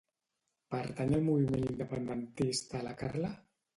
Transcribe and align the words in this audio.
Pertany 0.75 1.13
al 1.17 1.27
moviment 1.29 1.67
independentista 1.73 2.83
la 2.89 2.99
Carla? 3.03 3.31